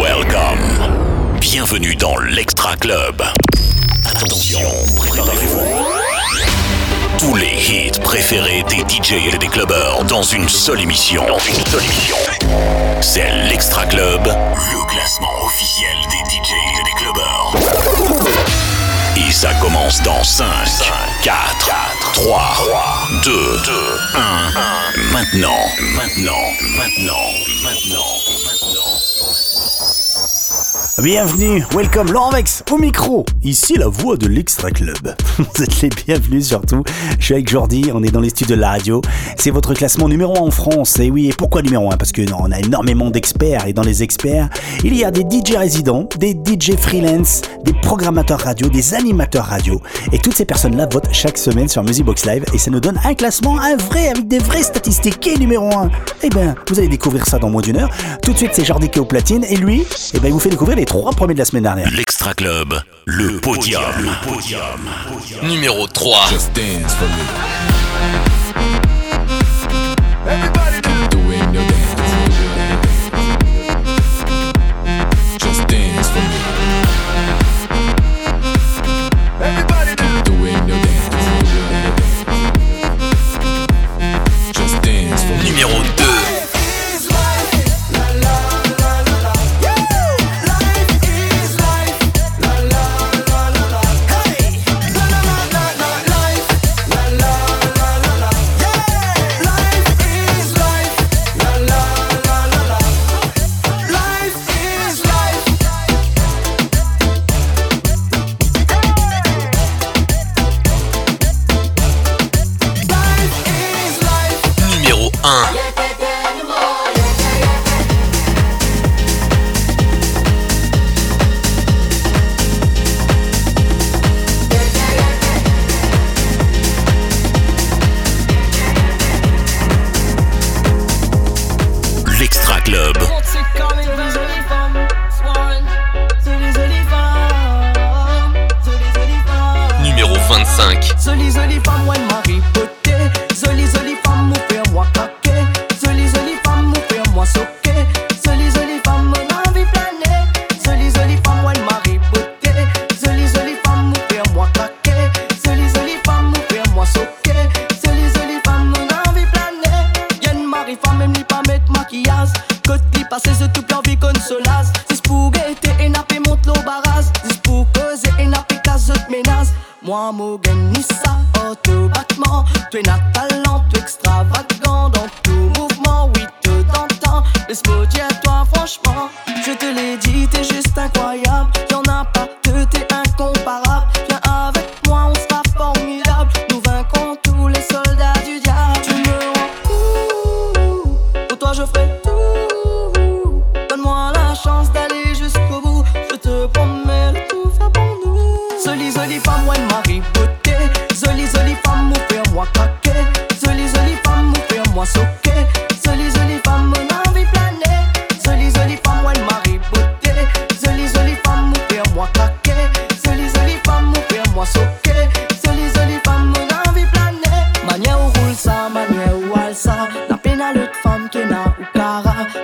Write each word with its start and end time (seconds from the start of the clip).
Welcome. 0.00 1.38
Bienvenue 1.40 1.94
dans 1.94 2.16
l'Extra 2.18 2.74
Club. 2.76 3.22
Attention, 4.06 4.60
préparez-vous. 4.96 5.60
Tous 7.18 7.34
les 7.34 7.46
hits 7.46 8.00
préférés 8.02 8.64
des 8.70 8.78
DJ 8.78 9.34
et 9.34 9.38
des 9.38 9.48
clubbers 9.48 10.04
dans 10.04 10.22
une 10.22 10.48
seule 10.48 10.80
émission. 10.80 11.26
Dans 11.26 11.38
une 11.38 11.66
seule 11.66 11.84
émission. 11.84 12.16
C'est 13.02 13.30
l'Extra 13.50 13.84
Club, 13.86 14.24
le 14.24 14.90
classement 14.90 15.44
officiel 15.44 15.96
ça 19.38 19.54
commence 19.60 20.02
dans 20.02 20.24
5, 20.24 20.46
4, 21.22 21.70
3, 22.14 23.08
2, 23.22 23.30
2, 23.30 23.72
1. 24.16 24.52
Maintenant, 25.12 25.54
maintenant, 25.94 26.32
maintenant, 26.76 27.30
maintenant, 27.62 28.18
maintenant. 28.32 28.47
Bienvenue, 31.02 31.62
welcome, 31.76 32.10
Laurent 32.10 32.30
Vex 32.30 32.64
au 32.72 32.76
micro. 32.76 33.24
Ici 33.44 33.74
la 33.74 33.86
voix 33.86 34.16
de 34.16 34.26
l'Extra 34.26 34.72
Club. 34.72 35.14
Vous 35.38 35.62
êtes 35.62 35.80
les 35.80 35.90
bienvenus 35.90 36.48
surtout. 36.48 36.82
Je 37.20 37.24
suis 37.24 37.34
avec 37.34 37.48
Jordi, 37.48 37.92
on 37.94 38.02
est 38.02 38.10
dans 38.10 38.20
les 38.20 38.30
studios 38.30 38.56
de 38.56 38.60
la 38.60 38.70
radio. 38.70 39.00
C'est 39.36 39.52
votre 39.52 39.74
classement 39.74 40.08
numéro 40.08 40.36
1 40.36 40.40
en 40.40 40.50
France. 40.50 40.98
Et 40.98 41.08
oui, 41.08 41.28
et 41.28 41.32
pourquoi 41.32 41.62
numéro 41.62 41.88
1 41.92 41.96
Parce 41.98 42.10
que 42.10 42.22
non, 42.22 42.38
on 42.40 42.50
a 42.50 42.58
énormément 42.58 43.10
d'experts 43.10 43.68
et 43.68 43.72
dans 43.72 43.84
les 43.84 44.02
experts, 44.02 44.48
il 44.82 44.96
y 44.96 45.04
a 45.04 45.12
des 45.12 45.20
DJ 45.20 45.54
résidents, 45.54 46.08
des 46.18 46.32
DJ 46.32 46.72
freelance, 46.76 47.42
des 47.64 47.74
programmateurs 47.74 48.40
radio, 48.40 48.68
des 48.68 48.94
animateurs 48.94 49.44
radio. 49.44 49.80
Et 50.10 50.18
toutes 50.18 50.34
ces 50.34 50.46
personnes-là 50.46 50.88
votent 50.90 51.12
chaque 51.12 51.38
semaine 51.38 51.68
sur 51.68 51.84
Music 51.84 52.04
Box 52.04 52.26
Live 52.26 52.44
et 52.52 52.58
ça 52.58 52.72
nous 52.72 52.80
donne 52.80 52.98
un 53.04 53.14
classement, 53.14 53.56
un 53.60 53.76
vrai, 53.76 54.08
avec 54.08 54.26
des 54.26 54.40
vraies 54.40 54.64
statistiques. 54.64 55.20
Qui 55.20 55.30
est 55.30 55.38
numéro 55.38 55.68
1 55.72 55.90
Eh 56.24 56.28
bien, 56.28 56.56
vous 56.68 56.76
allez 56.80 56.88
découvrir 56.88 57.24
ça 57.24 57.38
dans 57.38 57.50
moins 57.50 57.62
d'une 57.62 57.76
heure. 57.76 57.90
Tout 58.20 58.32
de 58.32 58.36
suite, 58.36 58.50
c'est 58.52 58.64
Jordi 58.64 58.88
qui 58.88 58.98
est 58.98 59.02
au 59.02 59.04
platine 59.04 59.44
et 59.48 59.54
lui, 59.54 59.86
eh 60.12 60.18
ben, 60.18 60.26
il 60.26 60.32
vous 60.32 60.40
fait 60.40 60.50
découvrir 60.50 60.76
les 60.76 60.87
trois 60.88 61.12
premiers 61.12 61.34
de 61.34 61.38
la 61.38 61.44
semaine 61.44 61.64
dernière. 61.64 61.90
L'Extra 61.90 62.32
Club, 62.32 62.74
le 63.04 63.38
podium. 63.40 63.82
Le 63.98 64.26
podium. 64.26 64.60
Numéro 65.42 65.86
3. 65.86 66.28
Just 66.30 66.50
dance 66.54 66.94
for 66.94 67.06
me. 67.08 67.87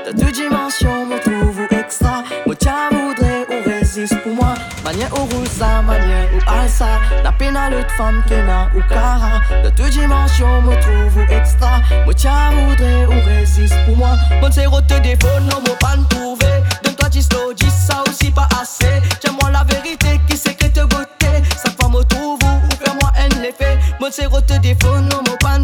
De 0.07 0.13
deux 0.13 0.33
dimensions, 0.33 1.07
me 1.07 1.19
trouve 1.19 1.61
ou 1.61 1.75
extra. 1.75 2.25
Moi, 2.45 2.55
tiens, 2.57 2.91
voudrais 2.91 3.47
ou 3.49 3.67
résiste 3.67 4.15
pour 4.23 4.35
moi. 4.35 4.53
Manière 4.85 5.11
où 5.15 5.25
roule 5.25 5.49
ça, 5.49 5.81
manière 5.81 6.29
elle 6.31 6.69
ça. 6.69 7.01
La 7.23 7.31
à 7.31 7.71
l'autre 7.71 7.91
femme 7.97 8.23
qui 8.27 8.35
n'a 8.35 8.69
ou 8.77 8.83
cara. 8.87 9.41
De 9.65 9.71
deux 9.71 9.89
dimensions, 9.89 10.61
me 10.61 10.79
trouve 10.79 11.17
ou 11.17 11.33
extra. 11.33 11.81
Moi, 12.05 12.13
tiens, 12.13 12.51
voudrais 12.51 13.07
ou 13.07 13.27
résiste 13.27 13.77
pour 13.87 13.97
moi. 13.97 14.19
Mon 14.43 14.51
zéro 14.51 14.79
te 14.83 15.01
défaut, 15.01 15.41
non, 15.41 15.63
moi, 15.67 15.77
pas 15.81 15.97
trouver. 16.11 16.63
Donne-toi 16.83 17.09
10 17.09 17.23
slow, 17.23 17.55
10 17.55 17.71
ça 17.71 18.03
aussi 18.07 18.31
pas 18.31 18.49
assez. 18.61 19.01
Tiens-moi 19.21 19.51
la 19.53 19.65
vérité 19.65 20.21
qui 20.29 20.37
sait 20.37 20.55
que 20.55 20.67
te 20.67 20.81
beauté. 20.81 21.43
Sa 21.57 21.71
femme 21.71 21.93
me 21.93 22.03
trouve 22.03 22.39
ou 22.43 22.67
ou 22.67 22.85
fais-moi 22.85 23.11
un 23.17 23.43
effet. 23.43 23.79
Mon 23.99 24.11
zéro 24.11 24.39
te 24.43 24.59
défaut, 24.59 24.99
non, 24.99 25.23
moi, 25.27 25.37
pas 25.41 25.59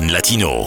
latino. 0.00 0.66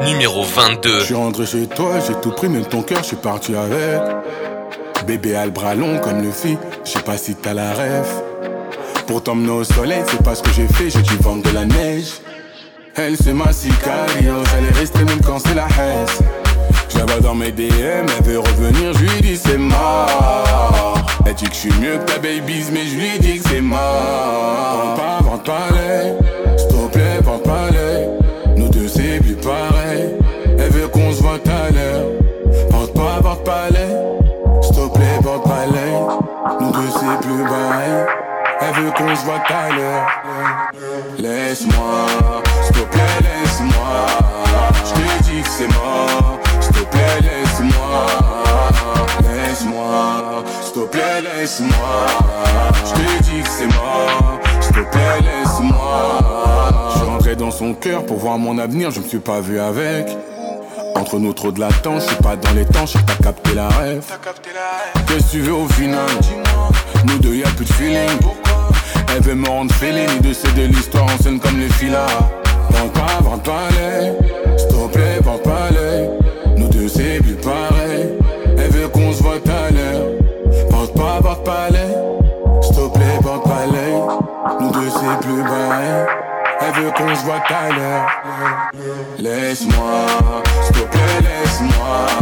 Numéro 0.00 0.42
22. 0.44 1.00
Je 1.00 1.04
suis 1.04 1.14
rentré 1.14 1.46
chez 1.46 1.66
toi, 1.66 1.98
j'ai 2.06 2.14
tout 2.20 2.30
pris, 2.30 2.48
même 2.48 2.64
ton 2.64 2.82
cœur, 2.82 2.98
je 2.98 3.08
suis 3.08 3.16
parti 3.16 3.54
avec. 3.54 4.00
Bébé 5.06 5.36
a 5.36 5.44
le 5.44 5.50
bras 5.50 5.74
long 5.74 5.98
comme 5.98 6.22
le 6.22 6.30
fit, 6.30 6.56
je 6.84 6.90
sais 6.90 7.02
pas 7.02 7.18
si 7.18 7.34
t'as 7.34 7.52
la 7.52 7.74
rêve. 7.74 8.08
Pour 9.06 9.22
t'emmener 9.22 9.50
au 9.50 9.64
soleil, 9.64 10.02
c'est 10.08 10.22
pas 10.22 10.34
ce 10.34 10.42
que 10.42 10.50
j'ai 10.52 10.66
fait, 10.66 10.88
j'ai 10.88 11.02
dû 11.02 11.16
vendre 11.16 11.42
de 11.42 11.50
la 11.50 11.66
neige. 11.66 12.14
Elle 12.96 13.16
c'est 13.16 13.34
ma 13.34 13.52
sicario, 13.52 14.42
est 14.42 14.78
restée 14.78 15.04
même 15.04 15.20
quand 15.20 15.38
c'est 15.40 15.54
la 15.54 15.66
haine. 15.66 16.06
Je 16.88 17.22
dans 17.22 17.34
mes 17.34 17.52
DM, 17.52 18.06
elle 18.18 18.24
veut 18.24 18.38
revenir, 18.38 18.92
je 18.94 19.04
lui 19.04 19.20
dis 19.20 19.36
c'est 19.36 19.58
mort. 19.58 20.94
Elle 21.26 21.34
dit 21.34 21.44
que 21.44 21.54
je 21.54 21.58
suis 21.58 21.72
mieux 21.80 21.98
que 21.98 22.04
ta 22.04 22.18
babies, 22.18 22.66
mais 22.72 22.86
je 22.86 22.94
lui 22.94 23.18
dis 23.18 23.38
que 23.38 23.48
c'est 23.48 23.60
mort. 23.60 24.94
Pas, 24.96 25.18
vente 25.22 25.44
pas 25.44 25.68
pas, 33.64 33.70
vente 33.70 33.70
pas 33.70 33.70
l'œil, 33.70 34.62
s'il 34.62 34.74
te 34.74 34.88
plaît, 34.94 35.18
vente 35.22 35.44
pas 35.44 35.66
l'œil. 35.66 35.96
Nous 36.60 36.70
deux 36.72 36.90
c'est 36.90 37.26
plus 37.26 37.44
pareil, 37.44 38.06
elle 38.60 38.82
veut 38.82 38.90
qu'on 38.90 39.16
se 39.16 39.24
voit 39.24 39.40
tout 39.46 39.76
l'heure. 39.76 40.06
Laisse-moi, 41.18 42.06
s'il 42.62 42.76
te 42.76 42.82
plaît, 42.90 43.02
laisse-moi. 43.20 44.06
Je 44.84 44.92
te 44.92 45.22
dis 45.24 45.42
que 45.42 45.48
c'est 45.48 45.68
mort, 45.68 46.38
s'il 46.60 46.72
te 46.72 46.84
plaît, 46.90 47.20
laisse-moi. 47.22 48.06
Laisse-moi, 49.22 50.44
s'il 50.62 50.72
te 50.72 50.86
plaît, 50.88 51.20
laisse-moi. 51.22 52.06
Je 52.84 52.92
te 52.92 53.22
dis 53.22 53.42
que 53.42 53.48
c'est 53.48 53.66
mort, 53.66 54.40
s'il 54.60 54.72
te 54.72 54.90
plaît, 54.90 55.20
laisse-moi. 55.20 56.20
Je 56.90 56.98
suis 56.98 57.08
rentré 57.08 57.36
dans 57.36 57.50
son 57.50 57.74
cœur 57.74 58.04
pour 58.04 58.18
voir 58.18 58.38
mon 58.38 58.58
avenir, 58.58 58.90
je 58.90 59.00
me 59.00 59.06
suis 59.06 59.18
pas 59.18 59.40
vu 59.40 59.58
avec. 59.58 60.08
Entre 60.94 61.18
nous 61.18 61.32
trop 61.32 61.50
de 61.52 61.60
latence, 61.60 62.04
je 62.04 62.08
suis 62.08 62.22
pas 62.22 62.36
dans 62.36 62.52
les 62.52 62.64
temps, 62.64 62.86
je 62.86 62.98
pas 62.98 63.14
capté 63.22 63.54
la 63.54 63.68
rêve. 63.68 64.02
Qu'est-ce 65.06 65.26
que 65.26 65.30
tu 65.30 65.40
veux 65.40 65.54
au 65.54 65.68
final 65.68 66.06
Nous 67.06 67.18
deux 67.18 67.36
y'a 67.36 67.48
plus 67.48 67.64
de 67.64 67.72
feeling. 67.72 68.18
Elle 69.14 69.22
veut 69.22 69.34
me 69.34 69.48
rendre 69.48 69.72
fêlé, 69.74 70.06
ni 70.06 70.20
de 70.20 70.32
c'est 70.32 70.54
de 70.54 70.62
l'histoire 70.66 71.04
en 71.04 71.22
scène 71.22 71.38
comme 71.38 71.58
les 71.58 71.68
filas. 71.68 72.06
Vente 72.70 72.92
pas, 72.92 73.20
vente 73.22 73.42
pas 73.42 73.68
s'il 74.56 74.68
te 74.68 74.92
plaît, 74.92 75.18
vente 75.22 75.42
pas. 75.42 75.68
Nous 76.56 76.68
deux 76.68 76.88
c'est 76.88 77.20
plus 77.20 77.34
pareil, 77.34 78.08
elle 78.58 78.70
veut 78.70 78.88
qu'on 78.88 79.12
se 79.12 79.22
voit 79.22 79.34
à 79.34 79.70
l'heure. 79.70 80.08
Vente 80.70 80.94
pas, 80.94 81.20
vente 81.20 81.44
pas 81.44 81.68
s'il 82.62 82.76
te 82.76 82.88
plaît, 82.88 83.18
vente 83.22 83.44
pas. 83.44 83.64
Nous 84.60 84.70
deux 84.70 84.88
c'est 84.88 85.26
plus 85.26 85.42
pareil, 85.42 86.06
elle 86.66 86.82
veut 86.82 86.90
qu'on 86.90 87.14
se 87.14 87.24
voit 87.24 87.42
à 87.48 87.68
l'heure. 87.70 88.06
Laisse-moi, 89.18 90.06
s'il 90.62 90.76
te 90.76 90.82
plaît, 90.82 91.20
laisse-moi. 91.20 92.13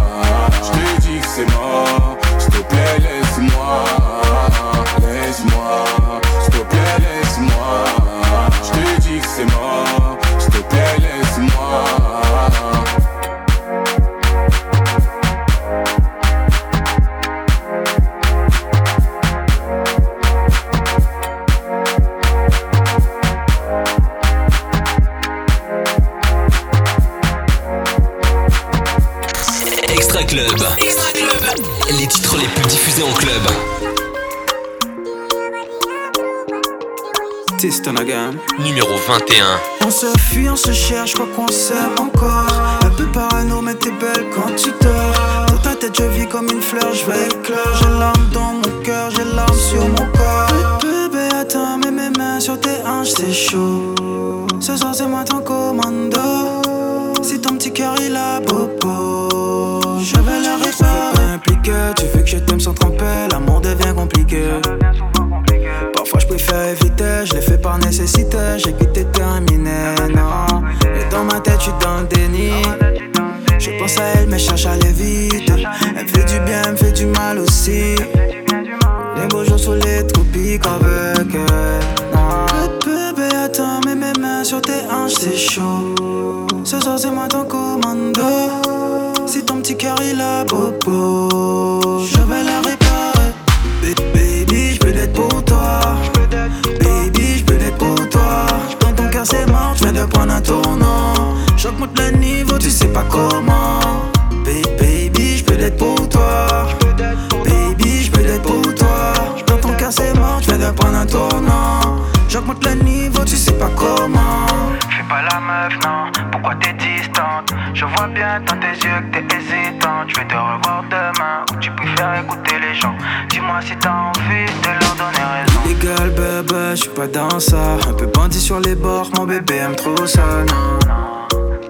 comment. 113.77 114.47
Fais 114.91 115.05
pas 115.09 115.23
la 115.23 115.41
meuf, 115.41 115.75
non, 115.85 116.11
pourquoi 116.31 116.55
t'es 116.57 116.73
distante? 116.75 117.53
Je 117.75 117.85
vois 117.85 118.09
bien 118.09 118.41
dans 118.41 118.57
tes 118.59 118.75
yeux 118.87 119.01
que 119.11 119.19
t'es 119.19 119.37
hésitante. 119.37 120.09
Je 120.09 120.21
vais 120.21 120.27
te 120.27 120.35
revoir 120.35 120.85
demain 120.91 121.45
ou 121.53 121.57
tu 121.61 121.71
préfères 121.71 122.21
écouter 122.23 122.59
les 122.61 122.75
gens. 122.75 122.95
Dis-moi 123.29 123.61
si 123.63 123.77
t'as 123.77 123.91
envie 123.91 124.47
de 124.47 124.69
leur 124.81 124.95
donner 124.97 125.25
raison. 125.35 125.61
Légal, 125.67 126.11
bébé, 126.11 126.71
je 126.73 126.83
suis 126.83 126.91
pas 126.91 127.07
dans 127.07 127.41
ça. 127.41 127.77
Un 127.89 127.95
peu 127.95 128.07
bandit 128.07 128.41
sur 128.41 128.61
les 128.61 128.75
bords, 128.75 129.11
mon 129.17 129.25
bébé 129.25 129.57
aime 129.57 129.77
trop 129.77 130.07
ça, 130.07 130.23
non. 130.49 130.79
non 130.89 131.13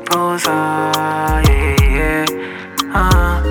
trop 0.04 0.38
ça, 0.38 0.90
yeah, 1.48 1.90
yeah. 1.90 2.24
Ah. 2.94 3.41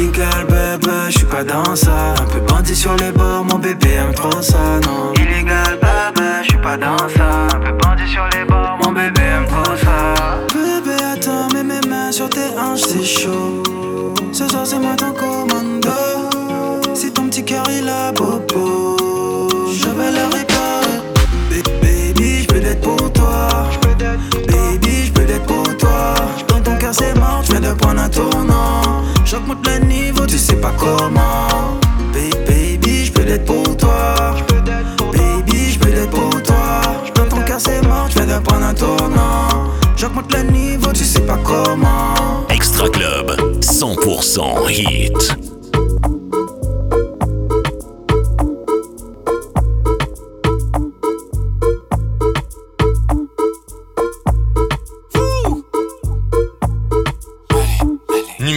Illegal 0.00 0.46
bébé, 0.48 0.92
je 1.10 1.18
suis 1.18 1.26
pas 1.26 1.44
dans 1.44 1.76
ça. 1.76 2.14
Un 2.18 2.24
peu 2.24 2.40
bandit 2.40 2.74
sur 2.74 2.96
les 2.96 3.12
bords, 3.12 3.44
mon 3.44 3.58
bébé 3.58 3.96
aime 3.98 4.14
trop 4.14 4.40
ça, 4.40 4.80
non. 4.86 5.12
Illegal 5.14 5.78
bébé, 5.78 6.26
je 6.42 6.48
suis 6.48 6.58
pas 6.58 6.78
dans 6.78 6.96
ça. 6.96 7.54
Un 7.54 7.60
peu 7.60 7.72
bandit 7.72 8.08
sur 8.10 8.26
les 8.32 8.46
bords, 8.46 8.78
mon 8.82 8.92
bébé 8.92 9.20
aime 9.20 9.46
trop 9.46 9.76
ça. 9.76 10.38
Bébé, 10.54 10.96
attends, 11.12 11.52
mets 11.52 11.64
mes 11.64 11.86
mains 11.86 12.12
sur 12.12 12.30
tes 12.30 12.48
hanches, 12.58 12.80
c'est 12.80 13.04
chaud. 13.04 13.62
Ce 14.32 14.48
soir, 14.48 14.62
c'est 14.64 14.78
moi 14.78 14.96
ton 14.96 15.12
commando. 15.12 15.90
Si 16.94 17.12
ton 17.12 17.28
petit 17.28 17.44
cœur 17.44 17.64
il 17.70 17.86
a 17.86 18.10
beau 18.12 18.40
beau. 18.48 18.99
monte 29.50 29.66
le 29.66 29.84
niveau, 29.86 30.26
tu 30.26 30.38
sais 30.38 30.56
pas 30.56 30.72
comment. 30.78 31.80
Baby, 32.12 33.04
je 33.06 33.12
peux 33.12 33.22
l'être 33.22 33.44
pour 33.44 33.76
toi. 33.76 34.36
Baby, 35.12 35.72
je 35.72 35.78
peux 35.78 35.90
l'être 35.90 36.10
pour 36.10 36.42
toi. 36.42 36.80
Dans 37.14 37.26
ton 37.28 37.42
cœur, 37.42 37.60
c'est 37.60 37.82
mort, 37.82 38.08
je 38.08 38.20
viens 38.20 38.38
de 38.38 38.42
prendre 38.44 38.66
un 38.66 38.74
tournant. 38.74 39.72
J'augmente 39.96 40.32
le 40.32 40.42
niveau, 40.50 40.92
tu 40.92 41.04
sais 41.04 41.20
pas 41.20 41.38
comment. 41.42 42.46
Extra 42.48 42.88
Club, 42.88 43.36
100% 43.60 44.70
hit. 44.70 45.49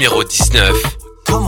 numéro 0.04 0.22
19. 0.22 0.76
Come 1.26 1.48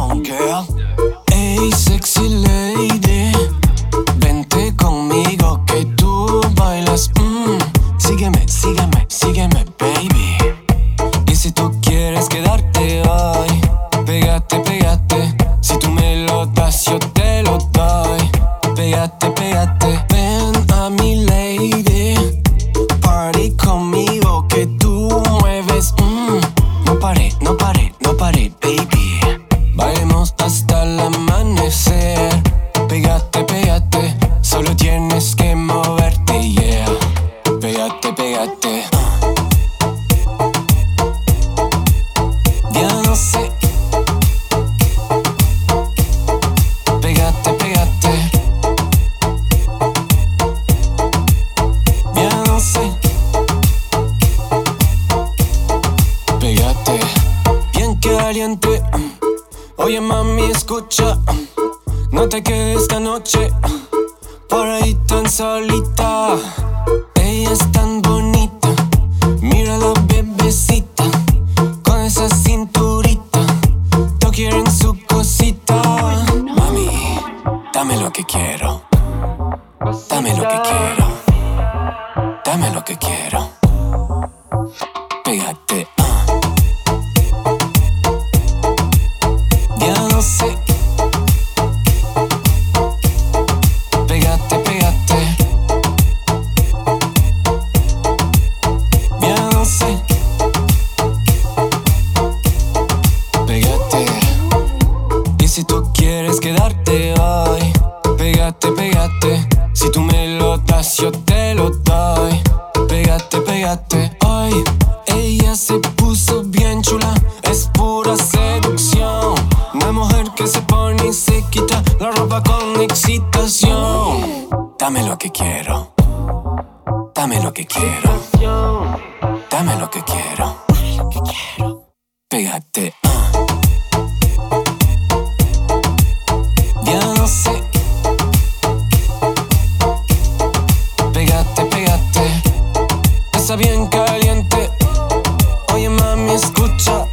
Oye, 145.73 145.89
mami, 145.89 146.33
escucha. 146.33 147.07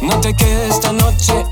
No 0.00 0.20
te 0.20 0.34
quedes 0.34 0.74
esta 0.74 0.92
noche. 0.92 1.46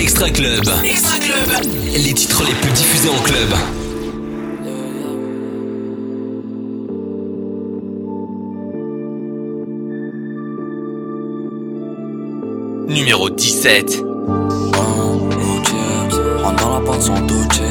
Extra 0.00 0.30
Club. 0.30 0.62
Les 1.92 2.14
titres 2.14 2.44
les 2.46 2.54
plus 2.54 2.70
diffusés 2.70 3.08
en 3.08 3.20
club. 3.20 3.48
Numéro 12.86 13.28
17. 13.28 14.04
Rentre 16.44 16.62
dans 16.62 16.74
la 16.74 16.80
porte 16.80 17.02
sans 17.02 17.26
toucher 17.26 17.62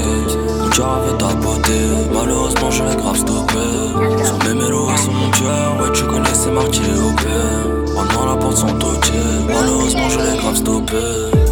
Mon 0.59 0.69
cœur 0.69 0.89
avait 0.89 1.17
ta 1.17 1.33
beauté. 1.35 1.71
Malheureusement 2.13 2.71
je 2.71 2.83
l'ai 2.83 2.95
grave 2.97 3.17
stoppé. 3.17 4.25
Sur 4.25 4.37
mes 4.43 4.53
mélos 4.53 4.89
et 4.93 4.97
sur 4.97 5.13
mon 5.13 5.31
cœur 5.31 5.77
Ouais 5.81 5.93
tu 5.93 6.03
connais 6.03 6.33
c'est 6.33 6.51
marqué 6.51 6.81
OP 6.81 7.95
Rentre 7.95 8.19
dans 8.19 8.25
la 8.25 8.35
porte 8.35 8.57
sans 8.57 8.77
toucher 8.77 9.13
Malheureusement 9.47 10.09
je 10.09 10.19
l'ai 10.19 10.37
grave 10.37 10.55
stoppé 10.57 11.46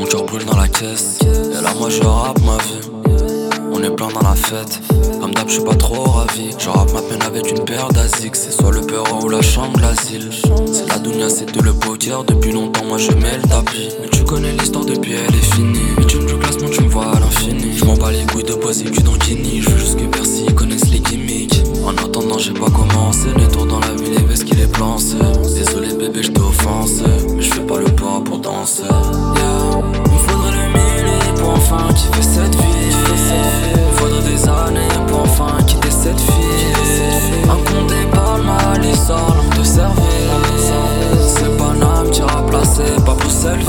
Mon 0.00 0.06
cœur 0.06 0.24
brûle 0.24 0.46
dans 0.46 0.56
la 0.56 0.66
caisse. 0.66 1.18
Et 1.22 1.62
là 1.62 1.74
moi 1.78 1.90
je 1.90 2.00
rappe 2.00 2.40
ma 2.40 2.56
vie. 2.56 2.88
On 3.70 3.82
est 3.82 3.90
plein 3.90 4.08
dans 4.08 4.26
la 4.26 4.34
fête, 4.34 4.80
comme 5.20 5.34
d'hab 5.34 5.46
je 5.46 5.54
suis 5.56 5.62
pas 5.62 5.74
trop 5.74 6.04
ravi. 6.04 6.54
Je 6.58 6.70
rappe 6.70 6.90
ma 6.94 7.02
peine 7.02 7.20
avec 7.20 7.50
une 7.50 7.62
paire 7.66 7.88
d'asics 7.88 8.34
C'est 8.34 8.50
soit 8.50 8.72
le 8.72 8.80
bureau 8.80 9.26
ou 9.26 9.28
la 9.28 9.42
chambre 9.42 9.78
l'asile. 9.78 10.30
C'est 10.72 10.88
la 10.88 10.98
dunia 10.98 11.28
c'est 11.28 11.52
de 11.52 11.60
le 11.60 11.74
poker 11.74 12.24
Depuis 12.24 12.50
longtemps 12.50 12.86
moi 12.86 12.96
je 12.96 13.12
mets 13.12 13.36
le 13.36 13.46
tapis. 13.46 13.90
Mais 14.00 14.08
tu 14.08 14.24
connais 14.24 14.52
l'histoire 14.52 14.86
depuis 14.86 15.12
elle 15.12 15.34
est 15.34 15.54
finie. 15.54 15.80
Mais 15.98 16.06
tu 16.06 16.16
me 16.16 16.26
du 16.26 16.34
classement 16.38 16.70
tu 16.70 16.82
me 16.82 16.88
vois 16.88 17.14
à 17.14 17.20
l'infini. 17.20 17.76
Je 17.76 17.84
m'en 17.84 17.94
bats 17.94 18.10
les 18.10 18.24
couilles 18.24 18.44
de 18.44 18.54
poser 18.54 18.84
cul 18.84 19.02
dans 19.02 19.18
Kini 19.18 19.60
Je 19.60 19.68
veux 19.68 19.78
juste 19.78 19.98
que 19.98 20.04
Bercy 20.04 20.46
connaisse 20.54 20.88
les 20.88 21.00
gimmicks. 21.00 21.62
En 21.84 21.90
attendant 21.90 22.38
j'ai 22.38 22.54
pas 22.54 22.70
commencé 22.70 23.28
Les 23.36 23.48
tours 23.48 23.66
dans 23.66 23.80
la 23.80 23.92
ville 24.02 24.18
et 24.18 24.22
veste 24.22 24.44
qu'il 24.44 24.60
est 24.60 24.72
plancé 24.72 25.16
Désolé 25.54 25.92
bébé 25.92 26.22
je 26.22 26.30
t'ai 26.30 26.40
offensé 26.40 27.04
Mais 27.36 27.42
je 27.42 27.52
fais 27.52 27.60
pas 27.60 27.78
le 27.78 27.84
pas 27.84 28.22
pour 28.24 28.38
danser 28.38 28.84
pour 31.50 31.58
enfin 31.58 31.92
kiffer 31.94 32.22
cette 32.22 32.54
vie 32.54 32.92
faudrait 33.96 34.22
des 34.22 34.48
années 34.48 34.88
pour 35.08 35.22
enfin 35.22 35.62
quitter 35.66 35.90
cette 35.90 36.20
fille 36.20 37.44
Incompté 37.44 38.06
par 38.12 38.38
le 38.38 38.44
mal 38.44 38.84
et 38.84 38.94
sort 38.94 39.34
l'homme 39.36 39.64
C'est 39.64 41.56
pas 41.56 41.72
Nam 41.74 42.10
qui 42.10 42.22
remplacé, 42.22 42.84
pas 43.04 43.14
pour 43.14 43.30
selfie 43.30 43.68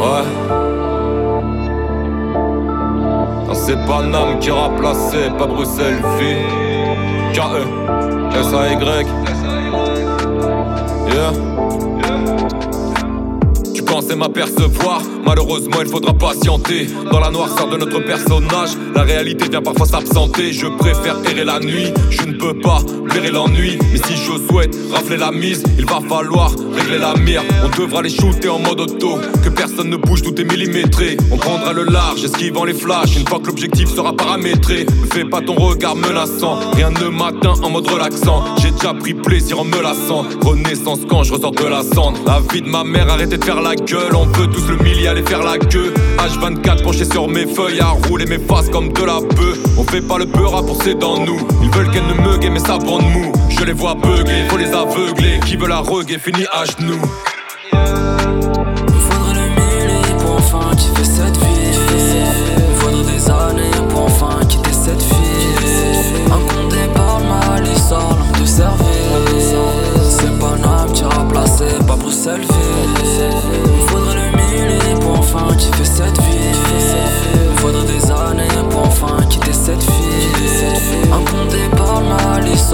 Ouais. 0.00 0.24
C'est 3.54 3.86
pas 3.86 4.02
Nam 4.02 4.38
qui 4.38 4.50
placé, 4.78 5.30
pas 5.36 5.46
Bruxelles 5.46 6.02
V. 6.18 6.36
K-E, 7.34 7.62
S-A-Y. 8.40 9.06
Yeah. 11.12 11.57
À 13.98 14.14
m'apercevoir. 14.14 15.02
Malheureusement, 15.26 15.78
il 15.80 15.88
faudra 15.88 16.14
patienter. 16.14 16.86
Dans 17.10 17.18
la 17.18 17.30
noirceur 17.30 17.68
de 17.68 17.76
notre 17.76 17.98
personnage, 17.98 18.70
la 18.94 19.02
réalité 19.02 19.48
vient 19.48 19.60
parfois 19.60 19.86
s'absenter. 19.86 20.52
Je 20.52 20.68
préfère 20.68 21.16
errer 21.24 21.44
la 21.44 21.58
nuit, 21.58 21.92
je 22.08 22.22
ne 22.22 22.34
peux 22.34 22.58
pas 22.60 22.78
l'ennui. 23.30 23.78
Mais 23.92 23.98
si 23.98 24.16
je 24.16 24.38
souhaite 24.48 24.76
rafler 24.92 25.16
la 25.16 25.32
mise, 25.32 25.62
il 25.78 25.84
va 25.84 26.00
falloir 26.08 26.50
régler 26.74 26.98
la 26.98 27.14
mire. 27.14 27.42
On 27.64 27.68
devra 27.80 28.02
les 28.02 28.10
shooter 28.10 28.48
en 28.48 28.58
mode 28.58 28.80
auto, 28.80 29.18
que 29.42 29.48
personne 29.48 29.90
ne 29.90 29.96
bouge, 29.96 30.22
tout 30.22 30.38
est 30.40 30.44
millimétré. 30.44 31.16
On 31.30 31.36
prendra 31.36 31.72
le 31.72 31.84
large, 31.84 32.24
esquivant 32.24 32.64
les 32.64 32.74
flashs. 32.74 33.16
Une 33.16 33.26
fois 33.26 33.40
que 33.40 33.46
l'objectif 33.46 33.88
sera 33.88 34.12
paramétré, 34.14 34.84
ne 34.84 35.06
fais 35.06 35.24
pas 35.24 35.40
ton 35.40 35.54
regard 35.54 35.96
menaçant. 35.96 36.58
Rien 36.74 36.90
ne 36.90 37.08
m'atteint 37.08 37.54
en 37.62 37.70
mode 37.70 37.88
relaxant. 37.88 38.44
J'ai 38.62 38.70
déjà 38.70 38.94
pris 38.94 39.14
plaisir 39.14 39.60
en 39.60 39.64
me 39.64 39.82
lassant. 39.82 40.24
Renaissance 40.42 41.00
quand 41.08 41.22
je 41.22 41.32
ressors 41.32 41.52
de 41.52 41.66
la 41.66 41.82
cendre. 41.82 42.18
La 42.26 42.40
vie 42.52 42.62
de 42.62 42.68
ma 42.68 42.84
mère, 42.84 43.08
arrêtez 43.10 43.38
de 43.38 43.44
faire 43.44 43.60
la 43.60 43.74
gueule. 43.74 44.14
On 44.14 44.26
peut 44.26 44.46
tous 44.46 44.68
le 44.68 44.76
millier 44.76 45.08
aller 45.08 45.22
faire 45.22 45.42
la 45.42 45.58
queue. 45.58 45.92
H24 46.18 46.82
penché 46.82 47.04
sur 47.04 47.28
mes 47.28 47.46
feuilles 47.46 47.80
à 47.80 47.90
rouler 48.08 48.26
mes 48.26 48.38
faces 48.38 48.68
comme 48.70 48.92
de 48.92 49.04
la 49.04 49.20
bœuf. 49.20 49.67
On 49.78 49.84
fait 49.84 50.00
pas 50.00 50.18
le 50.18 50.26
peur 50.26 50.56
à 50.56 50.62
c'est 50.82 50.98
dans 50.98 51.24
nous. 51.24 51.38
Ils 51.62 51.70
veulent 51.70 51.90
qu'elle 51.90 52.06
ne 52.06 52.14
me 52.14 52.50
mais 52.50 52.58
ça 52.58 52.78
bande 52.78 53.04
mou. 53.12 53.32
Je 53.48 53.64
les 53.64 53.72
vois 53.72 53.94
beugler, 53.94 54.48
faut 54.48 54.56
les 54.56 54.72
aveugler. 54.72 55.38
Qui 55.46 55.56
veut 55.56 55.68
la 55.68 55.78
reguer 55.78 56.18
finit 56.18 56.46
à 56.52 56.64
genoux. 56.64 57.00
Faudrait 57.70 59.48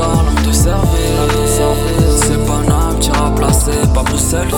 langue 0.03 0.47
de 0.47 0.53
service. 0.53 0.91
C'est 2.23 2.47
pas 2.47 2.63
Nam 2.69 2.99
qui 2.99 3.11
a 3.11 3.31
placé, 3.31 3.73
pas 3.95 4.03
Bruxelles 4.03 4.49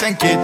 pour 0.00 0.34
moi, 0.34 0.39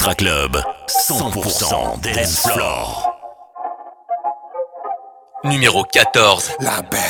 Extra 0.00 0.14
Club, 0.14 0.62
100% 0.88 2.00
dance 2.00 2.48
floor. 2.48 3.12
Numéro 5.44 5.84
14. 5.84 6.52
La 6.60 6.80
belle, 6.90 7.00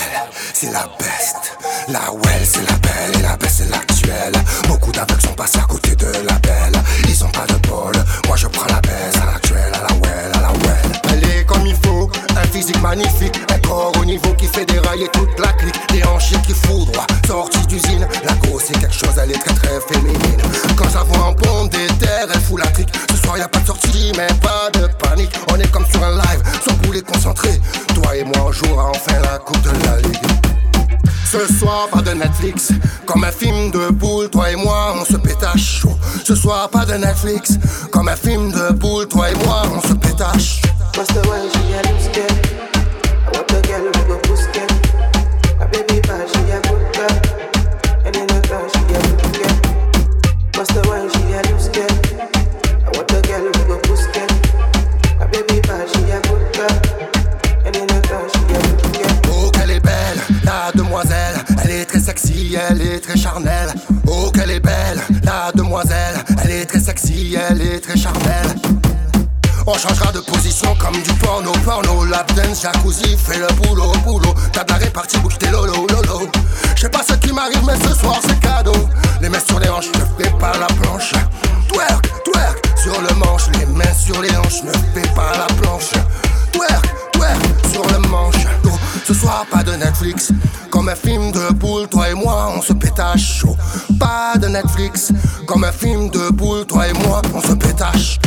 c'est 0.52 0.72
la 0.72 0.88
best. 0.98 1.56
La 1.86 2.10
well, 2.10 2.42
c'est 2.42 2.68
la 2.68 2.76
belle. 2.78 3.20
Et 3.20 3.22
la 3.22 3.36
best, 3.36 3.58
c'est 3.58 3.70
l'actuelle. 3.70 4.32
Beaucoup 4.66 4.90
d'aveugles 4.90 5.22
sont 5.22 5.34
passés 5.34 5.60
à 5.60 5.68
côté 5.68 5.94
de 5.94 6.06
la 6.26 6.34
belle. 6.40 6.82
Ils 7.08 7.24
ont 7.24 7.30
pas 7.30 7.46
de 7.46 7.68
bol. 7.68 7.92
Moi, 8.26 8.36
je 8.36 8.48
prends 8.48 8.66
la 8.66 8.80
best 8.80 9.18
à 9.22 9.26
l'actuelle, 9.26 9.72
à 9.72 9.82
la 9.82 9.94
well, 9.94 10.32
à 10.34 10.40
la 10.40 10.48
well. 10.48 10.89
Comme 11.50 11.66
il 11.66 11.74
faut. 11.82 12.08
Un 12.36 12.46
physique 12.46 12.80
magnifique. 12.80 13.40
Un 13.52 13.58
corps 13.58 13.92
au 14.00 14.04
niveau 14.04 14.32
qui 14.34 14.46
fait 14.46 14.64
dérailler 14.64 15.08
toute 15.12 15.38
la 15.40 15.52
clique. 15.54 15.74
Des 15.92 16.04
hanches 16.04 16.32
qui 16.46 16.54
foudroient. 16.54 17.06
Sortie 17.26 17.66
d'usine. 17.66 18.06
La 18.24 18.34
grosse, 18.34 18.64
c'est 18.68 18.78
quelque 18.78 18.94
chose. 18.94 19.18
Elle 19.20 19.32
est 19.32 19.38
très 19.38 19.54
très 19.54 19.80
féminine. 19.92 20.40
Quand 20.76 20.88
ça 20.88 21.02
voit 21.02 21.26
en 21.26 21.32
bombe 21.32 21.68
des 21.70 21.88
terres, 21.98 22.28
elle 22.32 22.40
fout 22.40 22.60
la 22.60 22.70
trique. 22.70 22.88
Ce 23.10 23.16
soir 23.16 23.36
y 23.36 23.40
a 23.40 23.48
pas 23.48 23.58
de 23.58 23.66
sortie, 23.66 24.12
mais 24.16 24.28
pas 24.40 24.70
de 24.78 24.86
panique. 25.02 25.32
On 25.52 25.56
est 25.56 25.70
comme 25.70 25.86
sur 25.86 26.02
un 26.04 26.12
live, 26.12 26.42
sans 26.64 26.74
bouler 26.84 27.02
concentré. 27.02 27.60
Toi 27.94 28.16
et 28.16 28.24
moi, 28.24 28.46
on 28.46 28.52
jouera 28.52 28.90
enfin 28.90 29.18
la 29.20 29.38
coupe 29.38 29.60
de 29.62 29.70
la 29.86 29.96
ligue. 29.98 30.18
Ce 31.30 31.46
soir, 31.58 31.88
pas 31.92 32.02
de 32.02 32.12
Netflix. 32.12 32.70
Comme 33.06 33.24
un 33.24 33.32
film 33.32 33.70
de 33.70 33.90
boule, 33.90 34.28
toi 34.30 34.50
et 34.50 34.56
moi, 34.56 34.94
on 35.00 35.04
se 35.04 35.16
pétache. 35.16 35.82
Ce 36.24 36.34
soir, 36.34 36.68
pas 36.70 36.84
de 36.84 36.94
Netflix. 36.94 37.52
Comme 37.90 38.08
un 38.08 38.16
film 38.16 38.50
de 38.52 38.72
boule, 38.72 39.06
toi 39.08 39.30
et 39.30 39.34
moi, 39.44 39.62
on 39.72 39.80
se 39.80 39.94
pétache. 39.94 40.60
Elle 67.48 67.62
est 67.62 67.80
très 67.80 67.96
charnelle. 67.96 68.89
On 69.66 69.74
changera 69.74 70.10
de 70.12 70.20
position 70.20 70.74
comme 70.76 71.00
du 71.02 71.12
porno, 71.14 71.52
porno, 71.64 72.04
lap 72.04 72.32
dance, 72.34 72.62
jacuzzi, 72.62 73.16
fais 73.16 73.38
le 73.38 73.46
boulot, 73.54 73.92
boulot. 74.04 74.34
T'as 74.52 74.64
de 74.64 74.72
la 74.72 74.78
répartie, 74.78 75.18
bouge 75.18 75.38
tes 75.38 75.50
lolo, 75.50 75.86
lolo. 75.88 76.28
Je 76.74 76.80
sais 76.80 76.88
pas 76.88 77.02
ce 77.06 77.14
qui 77.14 77.32
m'arrive, 77.32 77.62
mais 77.66 77.76
ce 77.86 77.94
soir 77.94 78.18
c'est 78.26 78.40
cadeau. 78.40 78.88
Les 79.20 79.28
mains 79.28 79.38
sur 79.46 79.60
les 79.60 79.68
hanches, 79.68 79.90
ne 79.94 80.24
fais 80.24 80.30
pas 80.30 80.52
la 80.58 80.66
planche. 80.66 81.12
Twerk, 81.68 82.24
twerk, 82.24 82.72
sur 82.82 83.00
le 83.00 83.14
manche, 83.14 83.48
les 83.58 83.66
mains 83.66 83.94
sur 83.94 84.20
les 84.22 84.34
hanches, 84.36 84.62
ne 84.64 84.72
fais 84.72 85.08
pas 85.14 85.32
la 85.36 85.46
planche. 85.54 85.90
Twerk, 86.52 87.12
twerk, 87.12 87.40
sur 87.70 87.86
le 87.86 87.98
manche. 88.08 88.46
Oh, 88.64 88.70
ce 89.06 89.14
soir, 89.14 89.44
pas 89.50 89.62
de 89.62 89.72
Netflix. 89.72 90.30
Comme 90.70 90.88
un 90.88 90.96
film 90.96 91.32
de 91.32 91.52
boule, 91.52 91.88
toi 91.88 92.08
et 92.08 92.14
moi, 92.14 92.52
on 92.56 92.62
se 92.62 92.72
pétache 92.72 93.40
chaud. 93.40 93.56
Pas 93.98 94.38
de 94.38 94.48
Netflix. 94.48 95.12
Comme 95.46 95.64
un 95.64 95.72
film 95.72 96.10
de 96.10 96.30
boule, 96.30 96.64
toi 96.66 96.88
et 96.88 96.92
moi, 96.92 97.20
on 97.34 97.40
se 97.40 97.52
pétache. 97.54 98.18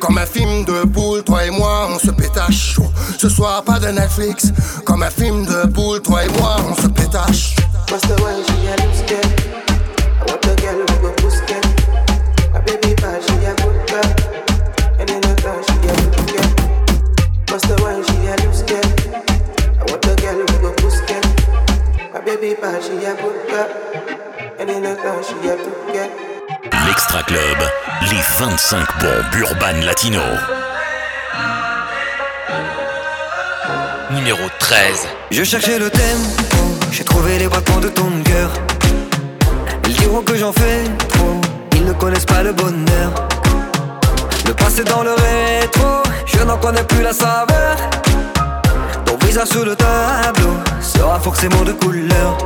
Comme 0.00 0.18
un 0.18 0.26
film 0.26 0.64
de 0.64 0.84
boule, 0.84 1.22
toi 1.22 1.44
et 1.44 1.50
moi, 1.50 1.88
on 1.88 1.98
se 1.98 2.10
pétache. 2.10 2.76
Ce 3.16 3.28
soir, 3.28 3.62
pas 3.62 3.78
de 3.78 3.86
Netflix. 3.86 4.52
Comme 4.84 5.02
un 5.02 5.10
film 5.10 5.44
de 5.46 5.66
boule, 5.68 6.00
toi 6.02 6.24
et 6.24 6.28
moi, 6.40 6.56
on 6.68 6.74
se 6.74 6.88
pétache. 6.88 6.93
25 28.74 29.00
bombes 29.00 29.34
urbaines 29.40 29.84
latino. 29.84 30.20
Numéro 34.10 34.40
13. 34.58 35.06
Je 35.30 35.44
cherchais 35.44 35.78
le 35.78 35.90
thème, 35.90 36.22
j'ai 36.90 37.04
trouvé 37.04 37.38
les 37.38 37.46
battements 37.46 37.78
de 37.78 37.88
ton 37.88 38.10
cœur. 38.24 38.50
Ils 39.86 39.94
diront 39.94 40.22
que 40.22 40.34
j'en 40.34 40.52
fais 40.52 40.82
trop, 41.08 41.40
ils 41.76 41.84
ne 41.84 41.92
connaissent 41.92 42.24
pas 42.24 42.42
le 42.42 42.52
bonheur. 42.52 43.10
Le 44.44 44.52
passé 44.54 44.82
dans 44.82 45.04
le 45.04 45.12
rétro, 45.12 46.02
je 46.26 46.42
n'en 46.42 46.56
connais 46.56 46.82
plus 46.82 47.02
la 47.02 47.12
saveur. 47.12 47.76
Ton 49.04 49.16
visage 49.24 49.48
sur 49.48 49.64
le 49.64 49.76
tableau 49.76 50.54
sera 50.80 51.20
forcément 51.20 51.62
de 51.62 51.72
couleur. 51.72 52.38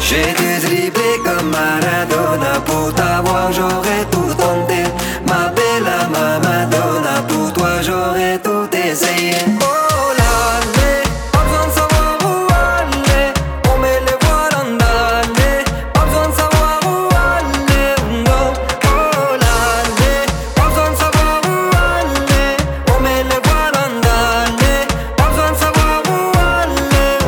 J'ai 0.00 0.32
dû 0.38 0.66
dribbler 0.66 1.18
comme 1.22 1.50
Maradona 1.50 2.60
Pour 2.64 2.94
t'avoir 2.94 3.52
j'aurais 3.52 4.06
tout 4.10 4.32
tenté 4.38 4.84
Ma 5.26 5.50
bella 5.50 6.08
ma 6.12 6.38
Madonna 6.38 7.22
Pour 7.28 7.52
toi 7.52 7.82
j'aurais 7.82 8.38
tout 8.38 8.68
essayé. 8.72 9.34
Oh 9.60 10.12
là 10.18 10.60
là, 10.76 11.02
pas 11.32 11.42
besoin 11.44 11.66
de 11.66 11.72
savoir 11.72 12.18
où 12.22 12.46
aller. 12.52 13.32
On 13.72 13.78
met 13.78 14.00
les 14.06 14.16
voiles 14.22 14.56
en 14.62 14.76
Pas 14.78 16.04
besoin 16.06 16.28
de 16.28 16.34
savoir 16.34 16.80
où 16.84 17.08
aller. 17.14 17.94
Oh 18.84 19.36
là 19.42 19.56
là, 19.98 20.26
pas 20.54 20.68
besoin 20.68 20.90
de 20.92 20.96
savoir 20.96 21.40
où 21.44 21.58
aller. 21.96 22.56
On 22.96 23.00
met 23.02 23.22
les 23.24 23.40
voiles 23.46 23.78
en 23.84 23.92
aller. 24.22 24.80
Pas 25.16 25.28
besoin 25.30 25.50
de 25.52 25.56
savoir 25.56 26.02
où 26.06 26.18
aller. 26.62 27.18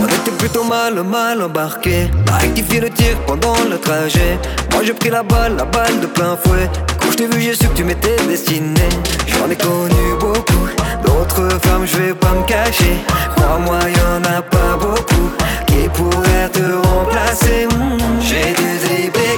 On 0.00 0.06
était 0.06 0.36
plutôt 0.38 0.64
mal, 0.64 0.94
mal 1.04 1.42
embarqué 1.42 2.10
A 2.32 2.38
rectifié 2.38 2.80
le 2.80 2.90
tir 2.90 3.16
pendant 3.26 3.56
le 3.70 3.78
trajet. 3.78 4.38
Moi 4.72 4.82
j'ai 4.84 4.94
pris 4.94 5.10
la 5.10 5.22
balle, 5.22 5.56
la 5.56 5.64
balle 5.64 6.00
de 6.00 6.06
plein 6.06 6.36
fouet 6.36 6.68
Quand 7.02 7.10
je 7.10 7.16
t'ai 7.16 7.26
vu 7.26 7.40
j'ai 7.40 7.54
su 7.54 7.68
que 7.68 7.74
tu 7.74 7.84
m'étais 7.84 8.16
destiné. 8.28 8.88
J'en 9.26 9.50
ai 9.50 9.56
connu 9.56 10.14
beaucoup. 10.20 10.66
D'autres 11.04 11.48
femmes 11.62 11.86
je 11.86 11.96
vais 11.98 12.14
pas 12.14 12.32
me 12.32 12.44
cacher. 12.46 12.96
Crois-moi 13.36 13.78
y'en 13.96 14.36
a 14.36 14.42
pas 14.42 14.76
beaucoup 14.80 15.28
Qui 15.66 15.88
pourraient 15.94 16.48
te 16.52 16.64
remplacer. 16.88 17.66
Hmm. 17.66 18.20
J'ai 18.20 18.54
dû 18.54 18.72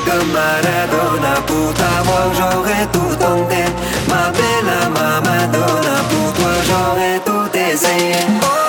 comme 0.04 0.30
Maradona 0.32 1.34
Pour 1.46 1.72
t'avoir. 1.74 2.26
J'aurais 2.38 2.86
tout 2.92 3.16
tenté. 3.18 3.64
Ma 4.08 4.30
bella 4.36 4.90
ma 4.94 5.20
Madonna 5.20 5.96
Pour 6.10 6.32
toi 6.34 6.52
j'aurais 6.68 7.20
tout 7.24 7.58
essayé 7.58 8.63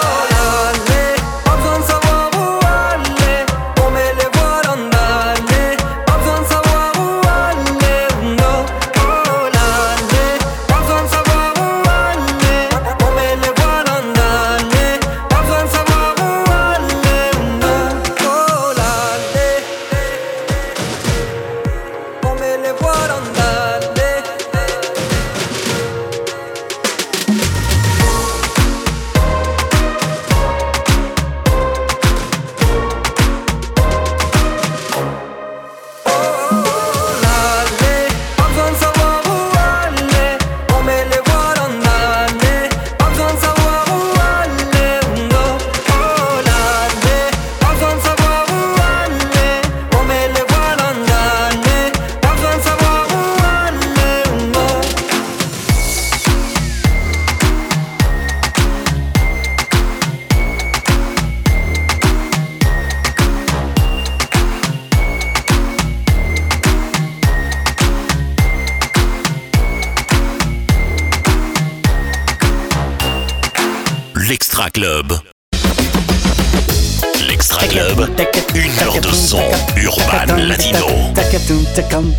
to 81.75 81.81
come. 81.89 82.14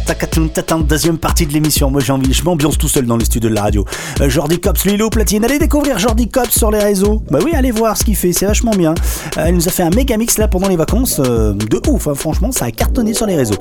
Deuxième 0.86 1.18
partie 1.18 1.46
de 1.46 1.52
l'émission. 1.52 1.90
Moi 1.90 2.00
j'ai 2.00 2.12
envie, 2.12 2.32
je 2.32 2.44
m'ambiance 2.44 2.76
tout 2.76 2.88
seul 2.88 3.06
dans 3.06 3.16
les 3.16 3.24
studios 3.24 3.48
de 3.48 3.54
la 3.54 3.62
radio. 3.62 3.84
Euh, 4.20 4.28
Jordi 4.28 4.60
Cops, 4.60 4.84
Lilo 4.84 5.08
Platine, 5.08 5.44
allez 5.44 5.58
découvrir 5.58 5.98
Jordi 5.98 6.28
Cops 6.28 6.50
sur 6.50 6.70
les 6.70 6.78
réseaux. 6.78 7.22
Bah 7.30 7.38
oui, 7.44 7.52
allez 7.54 7.70
voir 7.70 7.96
ce 7.96 8.04
qu'il 8.04 8.16
fait, 8.16 8.32
c'est 8.32 8.46
vachement 8.46 8.72
bien. 8.72 8.94
Euh, 9.38 9.44
elle 9.46 9.54
nous 9.54 9.66
a 9.66 9.70
fait 9.70 9.82
un 9.82 9.90
méga 9.90 10.16
mix 10.16 10.38
là 10.38 10.48
pendant 10.48 10.68
les 10.68 10.76
vacances, 10.76 11.20
euh, 11.24 11.54
de 11.54 11.80
ouf, 11.88 12.06
hein, 12.06 12.14
franchement, 12.14 12.52
ça 12.52 12.66
a 12.66 12.70
cartonné 12.70 13.14
sur 13.14 13.26
les 13.26 13.36
réseaux. 13.36 13.56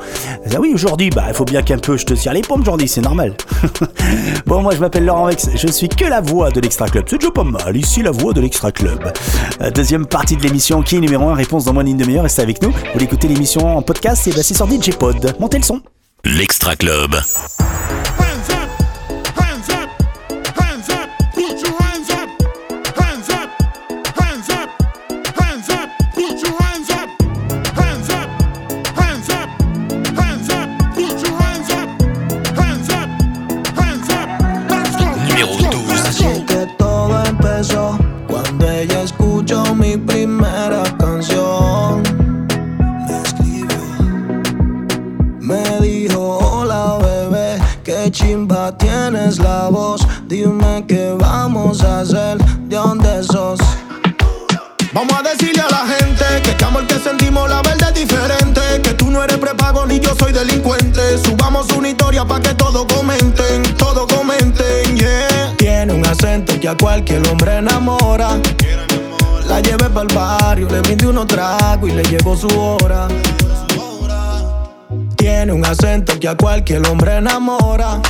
Ah 0.54 0.60
oui, 0.60 0.74
Jordi, 0.76 1.10
bah 1.10 1.26
il 1.30 1.34
faut 1.34 1.46
bien 1.46 1.62
qu'un 1.62 1.78
peu 1.78 1.98
je 1.98 2.06
te 2.06 2.14
tire 2.14 2.34
les 2.34 2.42
pompes, 2.42 2.66
Jordi, 2.66 2.88
c'est 2.88 3.02
normal. 3.02 3.36
bon, 4.46 4.62
moi 4.62 4.74
je 4.76 4.80
m'appelle 4.80 5.06
Laurent 5.06 5.28
Vex, 5.28 5.50
je 5.56 5.68
suis 5.68 5.90
que 5.90 6.06
la 6.06 6.22
voix 6.22 6.52
de 6.52 6.60
l'Extra 6.60 6.88
Club. 6.88 7.06
C'est 7.08 7.20
déjà 7.20 7.32
pas 7.32 7.44
mal, 7.44 7.76
ici 7.76 8.02
la 8.02 8.12
voix 8.12 8.34
de 8.34 8.42
l'Extra 8.42 8.72
Club. 8.72 9.12
Deuxième 9.74 10.06
partie 10.06 10.36
de 10.36 10.44
l'émission, 10.44 10.82
qui 10.82 10.98
est 10.98 11.00
numéro 11.00 11.30
1, 11.30 11.36
réponse 11.36 11.66
dans 11.66 11.74
moins 11.74 11.84
d'une 11.84 11.98
demi-heure, 11.98 12.24
restez 12.24 12.42
avec 12.42 12.62
nous. 12.62 12.70
Vous 12.72 12.94
voulez 12.94 13.06
écouter 13.06 13.28
l'émission 13.28 13.78
en 13.78 13.82
podcast, 13.82 14.28
et 14.28 14.32
bah 14.32 14.44
c'est 14.44 14.56
sur 14.56 14.68
DJ 14.68 14.92
Pod. 14.92 15.36
Montez 15.40 15.58
le 15.58 15.64
son. 15.64 15.82
L'Extra 16.28 16.76
Club. 16.76 17.24
Tienes 49.26 49.40
la 49.40 49.70
voz. 49.70 50.06
Dime 50.28 50.86
qué 50.88 51.16
vamos 51.18 51.84
a 51.84 52.02
hacer, 52.02 52.38
de 52.68 52.76
dónde 52.76 53.24
sos. 53.24 53.60
Vamos 54.94 55.14
a 55.14 55.24
decirle 55.24 55.62
a 55.62 55.70
la 55.70 55.86
gente 55.88 56.26
que 56.44 56.52
este 56.52 56.66
amor 56.66 56.86
que 56.88 57.00
sentimos 57.00 57.50
la 57.50 57.62
verdad 57.62 57.90
es 57.90 58.08
diferente. 58.08 58.62
Que 58.84 58.94
tú 58.94 59.10
no 59.10 59.24
eres 59.24 59.38
prepago 59.38 59.86
ni 59.86 60.00
yo 60.00 60.14
soy 60.18 60.32
delincuente. 60.32 61.18
Subamos 61.18 61.72
una 61.72 61.90
historia 61.90 62.26
pa' 62.26 62.40
que 62.40 62.54
todos 62.54 62.86
comenten, 62.86 63.64
todos 63.78 64.06
comenten, 64.14 64.96
yeah. 64.96 65.54
Tiene 65.58 65.94
un 65.94 66.06
acento 66.06 66.60
que 66.60 66.70
a 66.70 66.78
cualquier 66.78 67.28
hombre 67.28 67.58
enamora. 67.58 68.38
La 69.48 69.60
llevé 69.60 69.90
para 69.90 70.08
el 70.08 70.16
barrio, 70.16 70.68
le 70.70 70.82
brindé 70.82 71.08
unos 71.08 71.28
tragos 71.28 71.90
y 71.90 71.94
le 71.94 72.04
llegó 72.04 72.36
su 72.36 72.48
hora. 72.48 73.08
Tiene 75.16 75.52
un 75.52 75.66
acento 75.66 76.20
que 76.20 76.28
a 76.28 76.36
cualquier 76.36 76.88
hombre 76.88 77.18
enamora. 77.18 78.02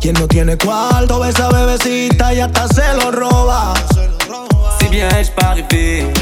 Quien 0.00 0.14
no 0.14 0.28
tiene 0.28 0.56
cuarto 0.56 1.20
ve 1.20 1.30
esa 1.30 1.48
bebecita 1.50 2.34
y 2.34 2.40
hasta 2.40 2.68
se 2.68 2.82
lo 2.96 3.10
roba. 3.10 3.74
Si 4.78 4.88
bien 4.88 5.08
ai-je 5.14 5.32
pas 5.32 5.54
rêvé 5.54 6.12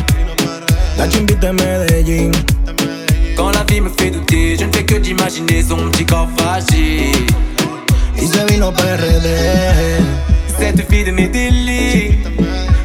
La 0.97 1.09
chimbita 1.09 1.49
de 1.49 1.53
Medellín. 1.53 2.33
Quand 3.37 3.51
la 3.51 3.65
vie 3.65 3.81
me 3.81 3.91
fait 3.91 4.11
douter, 4.11 4.57
je 4.57 4.65
ne 4.65 4.73
fais 4.73 4.85
que 4.85 4.95
d'imaginer 4.95 5.63
son 5.63 5.91
petit 5.91 6.07
corps 6.07 6.29
fragile. 6.37 7.27
Y 8.17 8.27
se 8.27 8.45
vino 8.47 8.73
PRD. 8.73 9.29
Cette 10.59 10.89
fille 10.89 11.05
de 11.05 11.11
mes 11.11 11.29
délits. 11.29 12.19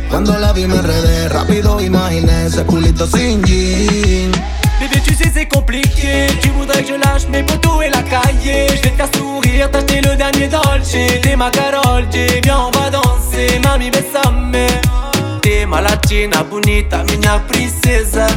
Cuando 0.09 0.37
la 0.39 0.53
vi 0.53 0.65
me 0.65 0.75
enredé, 0.75 1.29
rápido 1.29 1.79
imaginé 1.79 2.47
ese 2.47 2.65
culito 2.65 3.05
sin 3.05 3.43
jean. 3.43 4.18
Je 6.87 6.93
lâche 6.93 7.27
mes 7.29 7.43
poteaux 7.43 7.81
et 7.81 7.89
la 7.89 8.01
cahier. 8.01 8.67
Je 8.69 8.81
vais 8.81 8.89
te 8.89 8.95
faire 8.95 9.09
sourire, 9.15 9.69
t'acheter 9.69 10.01
le 10.01 10.15
dernier 10.15 10.47
Dolce. 10.47 11.21
T'es 11.21 11.35
ma 11.35 11.49
Carol 11.49 12.05
J, 12.11 12.39
viens, 12.43 12.67
on 12.67 12.71
va 12.71 12.89
danser. 12.89 13.59
Mami, 13.63 13.91
besame. 13.91 14.67
T'es 15.41 15.65
ma 15.65 15.81
latina, 15.81 16.43
bonita, 16.43 17.03
minha 17.03 17.39
princesa. 17.47 18.27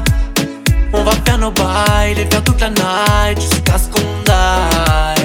On 0.92 1.04
va 1.04 1.12
faire 1.24 1.38
nos 1.38 1.50
bails, 1.52 2.14
les 2.16 2.26
faire 2.26 2.42
toute 2.44 2.60
la 2.60 2.70
night 2.70 3.40
jusqu'à 3.40 3.78
ce 3.78 3.88
qu'on 3.88 4.00
die. 4.00 5.24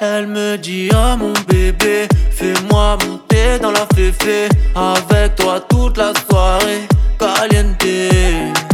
Elle 0.00 0.26
me 0.26 0.56
dit, 0.58 0.90
oh 0.92 1.16
mon 1.16 1.32
bébé, 1.48 2.06
fais-moi 2.30 2.98
monter 3.06 3.58
dans 3.60 3.70
la 3.70 3.86
féfé. 3.94 4.48
Avec 4.74 5.36
toi 5.36 5.60
toute 5.68 5.96
la 5.96 6.12
soirée, 6.28 6.86
caliente. 7.18 8.65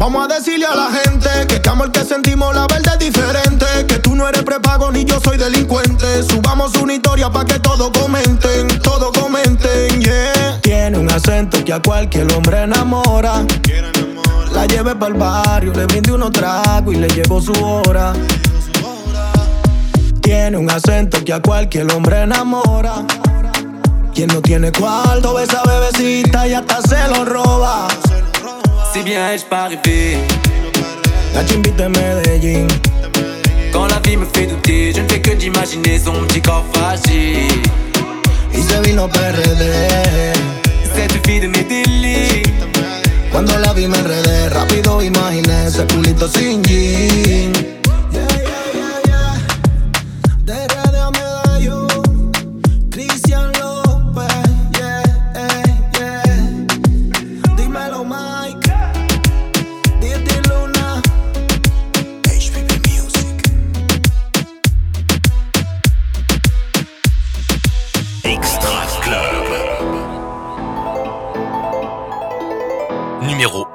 Vamos 0.00 0.24
a 0.24 0.34
decirle 0.34 0.64
a 0.64 0.74
la 0.74 0.90
gente 0.90 1.28
que 1.46 1.56
este 1.56 1.68
amor 1.68 1.92
que 1.92 2.02
sentimos 2.04 2.54
la 2.54 2.66
verdad 2.66 2.94
es 2.98 3.12
diferente. 3.12 3.66
Que 3.86 3.98
tú 3.98 4.16
no 4.16 4.26
eres 4.26 4.42
prepago 4.44 4.90
ni 4.90 5.04
yo 5.04 5.20
soy 5.20 5.36
delincuente. 5.36 6.22
Subamos 6.22 6.74
una 6.76 6.94
historia 6.94 7.28
pa' 7.28 7.44
que 7.44 7.58
todos 7.58 7.90
comenten, 7.90 8.80
todos 8.80 9.12
comenten, 9.12 10.00
yeah. 10.00 10.58
Tiene 10.62 10.96
un 10.96 11.10
acento 11.10 11.62
que 11.62 11.74
a 11.74 11.82
cualquier 11.82 12.32
hombre 12.32 12.62
enamora. 12.62 13.44
La 14.54 14.64
llevé 14.64 14.94
para 14.94 15.12
el 15.12 15.18
barrio, 15.18 15.74
le 15.74 15.84
brindé 15.84 16.12
unos 16.12 16.30
tragos 16.30 16.94
y 16.94 16.96
le 16.96 17.08
llegó 17.08 17.42
su 17.42 17.52
hora. 17.62 18.14
Tiene 20.22 20.56
un 20.56 20.70
acento 20.70 21.22
que 21.22 21.34
a 21.34 21.42
cualquier 21.42 21.92
hombre 21.92 22.22
enamora. 22.22 23.04
Quien 24.14 24.28
no 24.28 24.40
tiene 24.40 24.72
cuarto 24.72 25.34
ve 25.34 25.42
esa 25.42 25.62
bebecita 25.62 26.48
y 26.48 26.54
hasta 26.54 26.80
se 26.80 27.06
lo 27.08 27.26
roba. 27.26 27.86
Si 28.92 29.02
bien 29.02 29.28
ai-je 29.28 29.44
pas 29.44 29.68
rêvé 29.68 30.18
La 31.32 31.46
chimbita 31.46 31.84
de 31.84 31.88
Medellín. 31.88 32.66
Quand 33.72 33.86
la 33.86 34.00
vie 34.00 34.16
me 34.16 34.26
fait 34.26 34.46
douter, 34.46 34.92
je 34.94 35.02
ne 35.02 35.08
fais 35.08 35.20
que 35.20 35.30
d'imaginer 35.30 35.98
son 35.98 36.24
petit 36.24 36.40
corps 36.40 36.64
fragile. 36.72 37.62
Y 38.52 38.62
se 38.62 38.80
vino 38.80 39.06
PRD. 39.06 39.64
Cette 40.94 41.24
fille 41.24 41.40
de 41.40 41.46
mes 41.46 41.62
délits. 41.62 42.42
Cuando 43.30 43.56
la 43.58 43.72
vi 43.74 43.86
me 43.86 43.96
enredé, 43.96 44.48
rápido 44.48 45.00
imaginé 45.00 45.66
ese 45.68 45.86
culito 45.86 46.26
sin 46.26 46.60
jean. 46.64 47.79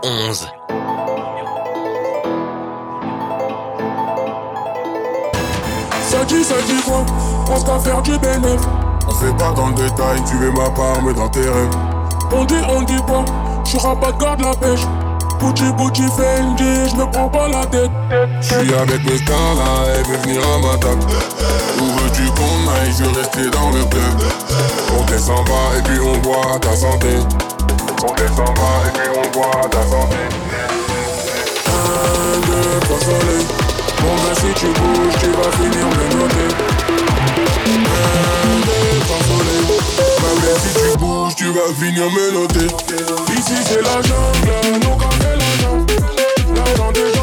11. 0.06 0.48
Ça 6.02 6.26
dit, 6.26 6.44
ça 6.44 6.56
dit 6.68 6.82
quoi 6.86 7.04
On 7.50 7.60
se 7.60 7.84
faire 7.84 8.02
du 8.04 8.12
bénéf. 8.20 8.62
On 9.08 9.12
fait 9.14 9.36
pas 9.36 9.52
dans 9.54 9.70
le 9.70 9.74
détail, 9.74 10.24
tu 10.30 10.36
veux 10.38 10.52
ma 10.52 10.70
part, 10.70 11.02
mais 11.04 11.14
dans 11.14 11.30
tes 11.30 11.40
rêves. 11.40 11.76
On 12.32 12.46
dit, 12.46 12.56
on 12.70 12.82
dit 12.84 13.02
pas. 13.08 13.26
Je 13.66 13.78
pas 13.78 14.12
de 14.12 14.18
garde 14.22 14.42
la 14.42 14.54
pêche. 14.54 14.86
Gucci, 15.40 15.64
Gucci, 15.76 16.04
Fendi, 16.16 16.90
je 16.90 16.96
me 16.96 17.12
prends 17.12 17.30
pas 17.30 17.48
la 17.48 17.66
tête. 17.66 17.90
Je 18.42 18.48
suis 18.48 18.74
avec 18.74 19.04
mes 19.06 19.18
stars 19.18 19.56
là, 19.56 19.92
elle 19.96 20.06
veut 20.06 20.18
venir 20.18 20.42
à 20.42 20.60
ma 20.60 20.78
table. 20.78 21.02
Où 21.80 21.84
veux-tu 21.84 22.26
qu'on 22.32 22.72
aille, 22.72 22.94
je 22.98 23.04
veux 23.04 23.18
rester 23.18 23.50
dans 23.50 23.72
le 23.72 23.84
club. 23.86 24.22
On 25.00 25.04
descend 25.06 25.46
bas 25.46 25.78
et 25.78 25.82
puis 25.82 26.00
on 26.00 26.18
boit 26.20 26.60
ta 26.62 26.76
santé. 26.76 27.18
On 28.04 28.14
descend 28.14 28.54
bas 28.56 28.84
et 28.86 28.92
puis 28.94 29.10
on 29.10 29.28
boit 29.32 29.70
ta 29.70 29.82
santé. 29.84 30.18
Un, 31.68 32.40
deux, 32.46 32.80
trois 32.82 33.00
soleil. 33.00 33.46
Bon, 34.02 34.14
ben 34.16 34.36
si 34.36 34.54
tu 34.54 34.68
bouges, 34.68 35.18
tu 35.20 35.30
vas 35.32 35.52
finir 35.58 35.86
me 35.88 36.06
noter. 36.16 36.50
Un, 37.68 38.60
deux, 38.66 39.00
trois 39.06 39.22
soleil. 39.28 39.66
Bah 39.98 40.34
ouais, 40.36 40.56
si 40.60 40.72
tu 40.74 40.98
bouges, 40.98 41.36
tu 41.36 41.46
vas 41.46 41.70
finir 41.80 42.08
me 42.12 42.32
noter. 42.32 42.68
Ici 43.38 43.58
c'est 43.66 43.82
la 43.82 44.02
jungle, 44.02 44.80
nous 44.84 44.96
quand 44.98 45.14
c'est 45.20 45.38
la 45.38 45.50
jungle. 45.62 47.15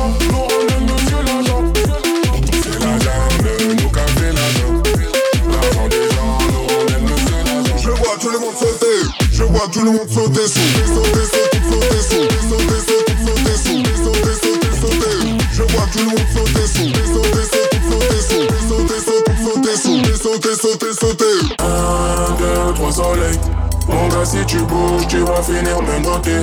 Je 9.83 9.91
vois 9.91 9.93
tout 9.93 9.93
le 9.93 9.93
monde 9.93 10.09
sauter 10.09 10.47
sous. 10.47 10.61
Sauter, 10.87 11.25
sauter, 11.25 11.61
sauter 11.71 12.01
sous. 12.03 12.27
Sauter, 12.49 12.81
sauter, 12.87 13.17
sauter 13.27 13.57
sous. 13.57 13.83
Sauter, 14.05 14.35
sauter, 14.43 14.73
sauter. 14.81 15.39
Je 15.53 15.63
vois 15.63 15.87
tout 15.93 15.99
le 15.99 16.05
monde 16.05 16.27
sauter 16.33 16.67
sous. 16.67 16.91
Sauter, 17.13 17.47
sauter, 17.53 17.81
sauter 17.91 18.21
sous. 18.29 18.47
Sauter, 18.69 19.01
sauter, 19.01 19.37
sauter 19.43 19.77
sous. 19.77 20.23
Sauter, 20.23 20.55
sauter, 20.55 20.93
sauter. 20.93 21.37
Un, 21.59 22.35
deux, 22.39 22.75
trois 22.75 22.93
soleils. 22.93 23.41
Mon 23.89 24.09
gars, 24.09 24.25
si 24.25 24.45
tu 24.47 24.59
bouges, 24.59 25.07
tu 25.09 25.19
vas 25.19 25.43
finir 25.43 25.83
me 25.83 25.99
noter. 26.05 26.41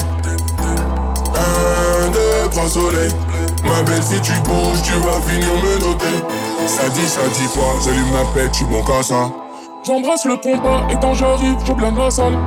Un, 1.35 2.09
deux, 2.11 2.49
trois 2.51 2.67
soleils. 2.67 3.13
Ma 3.63 3.83
belle, 3.83 4.03
si 4.03 4.19
tu 4.21 4.33
bouges, 4.43 4.81
tu 4.83 4.93
vas 4.93 5.21
finir 5.27 5.53
me 5.63 5.79
noter. 5.79 6.25
Ça 6.67 6.89
dit, 6.89 7.07
ça 7.07 7.21
dit 7.33 7.47
quoi 7.53 7.75
J'allume 7.83 8.11
ma 8.11 8.25
pète, 8.33 8.51
tu 8.51 8.65
bon 8.65 8.83
qu'à 8.83 9.01
ça. 9.01 9.29
J'embrasse 9.85 10.25
le 10.25 10.35
compas 10.35 10.87
et 10.91 10.97
quand 11.01 11.13
j'arrive, 11.13 11.55
je 11.65 11.71
blinde 11.71 11.97
la 11.97 12.11
salle. 12.11 12.37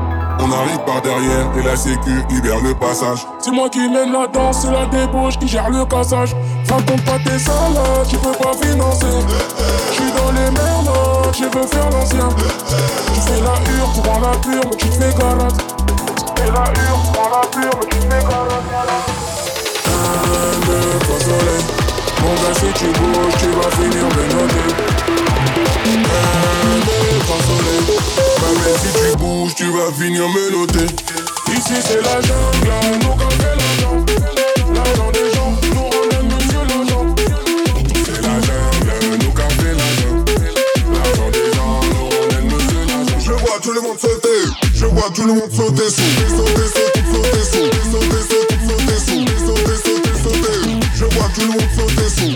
On 0.44 0.50
arrive 0.50 0.78
par 0.84 1.00
derrière 1.02 1.46
et 1.56 1.62
la 1.62 1.76
sécu 1.76 2.10
libère 2.28 2.58
le 2.60 2.74
passage. 2.74 3.26
C'est 3.38 3.52
moi 3.52 3.68
qui 3.68 3.88
mène 3.88 4.10
la 4.12 4.26
danse, 4.26 4.62
c'est 4.62 4.72
la 4.72 4.86
débauche 4.86 5.38
qui 5.38 5.46
gère 5.46 5.70
le 5.70 5.84
cassage. 5.84 6.34
Raconte 6.68 7.04
pas 7.04 7.18
tes 7.24 7.38
salades, 7.38 8.08
tu 8.08 8.16
peux 8.16 8.32
pas 8.32 8.52
financer. 8.60 9.06
J'suis 9.92 10.10
dans 10.10 10.32
les 10.32 10.50
merdes, 10.50 10.90
je 11.32 11.44
veux 11.44 11.66
faire 11.66 11.88
l'ancien. 11.90 12.28
Tu 13.14 13.20
fais 13.20 13.40
la 13.40 13.54
hure, 13.72 13.92
tu 13.94 14.00
prends 14.00 14.18
la 14.18 14.36
pure, 14.38 14.62
mais 14.64 14.76
tu 14.76 14.88
te 14.88 14.94
fais 14.94 15.14
garade. 15.16 15.52
Tu 15.56 16.42
fais 16.42 16.50
la 16.50 16.64
hure, 16.82 16.98
tu 17.04 17.12
prends 17.12 17.30
la 17.30 17.46
pure, 17.46 17.78
mais 17.80 17.86
tu 17.86 17.98
te 17.98 18.12
fais 18.12 18.22
garade. 18.22 18.66
Un, 19.86 20.66
deux, 20.66 20.98
trois 21.04 21.20
soleils. 21.20 21.66
Mon 22.20 22.34
gars, 22.34 22.54
si 22.54 22.72
tu 22.74 22.86
bouges, 22.86 23.36
tu 23.38 23.46
vas 23.46 23.70
finir 23.76 24.08
de 24.08 24.22
noter. 24.34 25.21
Belle, 25.62 26.02
si. 28.80 28.90
Ici 31.52 31.74
c'est 31.86 32.02
la 32.02 32.20
jungle, 32.20 32.72
nous 33.02 33.16
fait 33.30 33.56
l'argent. 33.60 33.96
L'argent 34.74 35.10
des 35.12 35.28
gens, 35.34 35.52
nous 35.74 35.82
on 35.82 36.16
aime 36.16 36.26
monsieur 36.26 36.62
l'argent. 36.68 37.06
C'est 38.04 38.20
la 38.22 38.34
jungle, 38.40 38.88
l'argent. 39.76 40.16
Des 41.32 41.48
gens, 41.54 41.80
nous 41.92 42.08
on. 42.10 42.48
Je 43.20 43.32
vois 43.32 43.58
tout 43.62 43.72
le 43.72 43.80
monde 43.82 43.98
sauter, 44.00 44.42
je 44.74 44.86
vois 44.86 45.10
tout 45.14 45.26
le 45.26 45.34
monde 45.34 45.52
sauter. 45.52 45.88
Sauter, 45.90 46.28
sauter, 46.36 46.68
sauter. 46.74 47.08
Sauter, 47.12 47.44
sauter, 47.92 48.22
sauter 48.66 48.98
sous. 49.06 49.24
Sauter, 49.46 49.78
sauter, 49.84 50.14
sauter. 50.22 50.58
Je 50.94 51.04
vois 51.04 51.28
tout 51.34 51.42
le 51.42 51.48
monde 51.48 51.70
sauter 51.76 52.08
sous. 52.08 52.31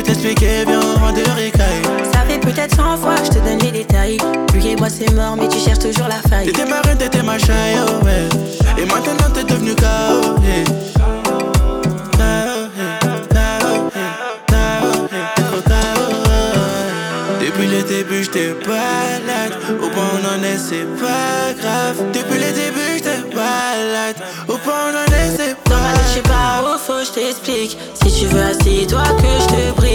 Tu 0.00 0.06
veux 0.06 0.14
t'expliquer, 0.14 0.64
viens 0.66 0.80
rentre 0.80 1.22
de 1.22 1.30
ricaille. 1.30 1.82
Ça 2.10 2.20
fait 2.20 2.38
peut-être 2.38 2.74
100 2.74 2.96
fois 2.96 3.16
que 3.16 3.26
je 3.26 3.30
te 3.32 3.38
donne 3.44 3.58
les 3.58 3.70
détails. 3.70 4.16
Lui 4.54 4.68
et 4.68 4.76
moi, 4.76 4.88
c'est 4.88 5.12
mort, 5.12 5.36
mais 5.36 5.46
tu 5.46 5.58
cherches 5.58 5.80
toujours 5.80 6.08
la 6.08 6.26
faille. 6.26 6.46
T'étais 6.46 6.64
ma 6.64 6.80
reine, 6.80 6.96
t'étais 6.96 7.22
ma 7.22 7.38
chaille, 7.38 7.76
oh, 7.86 8.02
ouais. 8.04 8.82
Et 8.82 8.86
maintenant 8.86 9.28
t'es 9.34 9.44
devenu 9.44 9.74
KO, 9.74 10.40
yeah. 10.42 10.64
Depuis 17.40 17.66
le 17.66 17.82
début, 17.82 18.24
j'étais 18.24 18.54
balade. 18.66 19.52
Au 19.82 19.88
point 19.88 20.02
où 20.02 20.18
on 20.22 20.38
en 20.38 20.42
est, 20.42 20.56
c'est 20.56 20.86
pas 20.98 21.52
grave. 21.60 21.96
Depuis 22.12 22.38
le 22.38 22.52
début, 22.52 22.94
j'étais 22.94 23.18
balade. 23.34 24.16
Au 24.48 24.56
point 24.56 24.72
où 24.72 24.94
on 24.94 24.96
en 24.96 25.14
est, 25.14 25.36
c'est 25.36 25.56
pas 25.56 25.74
Dans 25.74 25.80
ma 25.82 25.92
tête, 25.92 26.02
je 26.06 26.12
suis 26.12 26.22
pas 26.22 26.62
au 26.62 26.78
faux, 26.78 27.04
je 27.04 27.10
t'explique. 27.20 27.76
Si 27.94 28.20
tu 28.20 28.26
veux, 28.26 28.42
assis-toi 28.42 29.02
que 29.02 29.26
je 29.40 29.56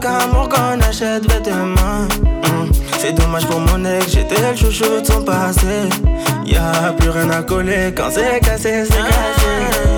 pas 0.00 0.08
avec 0.08 0.22
amour 0.22 0.48
qu'on 0.48 0.80
achète 0.80 1.30
vêtements. 1.30 2.08
Hmm. 2.44 2.70
C'est 2.98 3.12
dommage 3.12 3.46
pour 3.46 3.60
mon 3.60 3.84
ex, 3.84 4.12
j'étais 4.12 4.40
le 4.40 4.56
chouchou 4.56 5.00
de 5.00 5.06
son 5.06 5.22
passé. 5.22 5.88
Y'a 6.46 6.92
plus 6.98 7.10
rien 7.10 7.30
à 7.30 7.42
coller 7.42 7.92
quand 7.96 8.10
c'est 8.10 8.40
cassé, 8.40 8.84
c'est 8.84 8.96
cassé. 8.96 9.89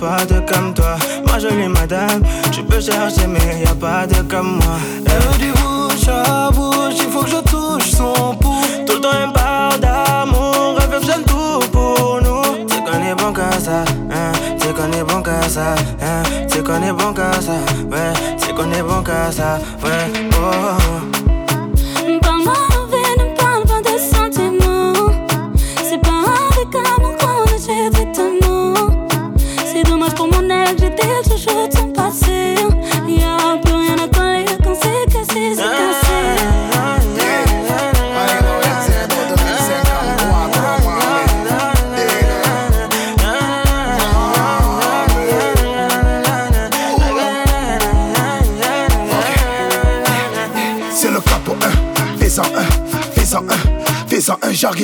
Pas 0.00 0.24
de 0.24 0.40
comme 0.40 0.72
toi. 0.72 0.96
Ma 1.26 1.38
jolie 1.38 1.68
madame, 1.68 2.22
tu 2.50 2.62
peux 2.62 2.80
chercher, 2.80 3.26
mais 3.26 3.62
y 3.62 3.68
a 3.68 3.74
pas 3.74 4.06
de 4.06 4.22
comme 4.22 4.56
moi. 4.56 4.78
Elle 5.06 5.22
veut 5.26 5.38
du 5.38 5.52
bouche 5.52 6.08
à 6.08 6.50
bouche, 6.50 6.94
il 6.98 7.10
faut 7.12 7.22
que 7.24 7.30
je 7.30 7.42
touche 7.50 7.90
son 7.90 8.34
pouls. 8.40 8.64
Tout 8.86 8.94
le 8.94 9.00
temps 9.00 9.10
elle 9.12 9.28
me 9.28 9.32
parle 9.32 9.78
d'amour, 9.78 10.78
elle 10.80 10.88
veut 10.90 11.00
que 11.00 11.28
tout 11.28 11.70
pour 11.70 12.18
nous. 12.22 12.66
Tu 12.66 12.82
connais 12.82 13.14
bon 13.14 13.32
qu'à 13.32 13.52
ça, 13.60 13.84
hein, 14.10 14.32
tu 14.58 14.72
connais 14.72 15.04
bon 15.04 15.22
qu'à 15.22 15.42
ça, 15.48 15.74
hein, 16.00 16.22
tu 16.50 16.62
connais 16.62 16.92
bon 16.92 17.12
qu'à 17.12 17.32
ça, 17.32 17.58
ouais, 17.92 18.12
tu 18.40 18.54
connais 18.54 18.82
bon 18.82 19.02
qu'à 19.02 19.30
ça, 19.30 19.58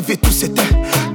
et 0.09 0.17
tout 0.17 0.31
s'éteint, 0.31 0.63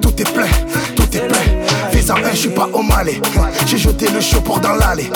tout 0.02 0.14
est 0.20 0.34
plein, 0.34 0.48
tout 0.96 1.18
est 1.18 1.28
plein. 1.28 1.90
Fais-en 1.92 2.16
un, 2.16 2.32
je 2.32 2.38
suis 2.38 2.50
pas 2.50 2.68
au 2.74 2.82
malais, 2.82 3.22
j'ai 3.66 3.78
jeté 3.78 4.10
le 4.10 4.20
chaud 4.20 4.42
pour 4.42 4.60
dans 4.60 4.74
l'allée. 4.74 5.10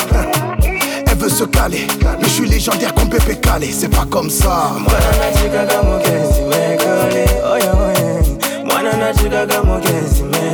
Elle 1.07 1.17
veut 1.17 1.29
se 1.29 1.43
caler, 1.45 1.87
mais 2.19 2.27
je 2.27 2.33
suis 2.33 2.47
légendaire 2.47 2.93
comme 2.93 3.09
Pépé 3.09 3.35
Calé, 3.37 3.69
c'est 3.71 3.89
pas 3.89 4.05
comme 4.09 4.29
ça. 4.29 4.71
Mwana 4.79 5.31
chica 5.37 5.65
como 5.65 5.99
que 5.99 6.07
si 6.33 6.41
me 6.41 6.77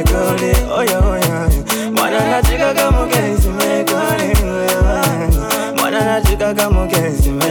colé, 0.03 0.53
oye 0.77 0.95
oye. 0.95 1.31
Mwana 1.91 2.41
chica 6.23 6.53
como 6.53 6.87
que 6.87 6.97
si 7.21 7.29
me 7.29 7.50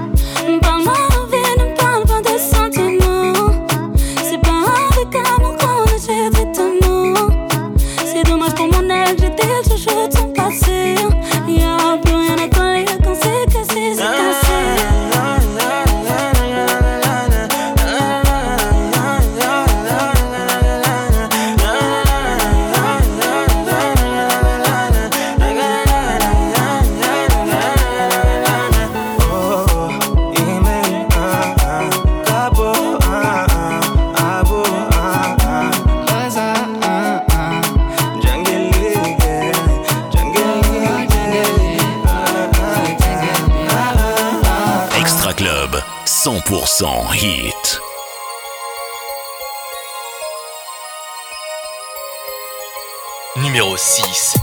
100% 46.81 47.11
hit. 47.13 47.79
Numéro 53.35 53.77
6. 53.77 54.40